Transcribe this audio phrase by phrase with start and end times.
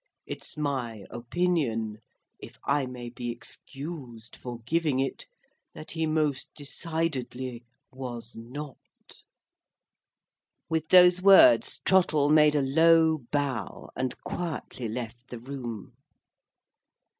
[0.25, 8.77] It's my opinion—if I may be excused for giving it—that he most decidedly was not."
[10.67, 15.93] With those words, Trottle made a low bow, and quietly left the room.